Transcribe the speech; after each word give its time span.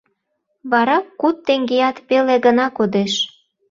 Вара 0.71 0.97
куд 1.19 1.35
теҥгеат 1.45 1.97
пеле 2.07 2.35
гына 2.45 2.65
кодеш. 2.77 3.13